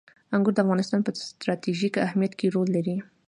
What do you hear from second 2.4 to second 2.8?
رول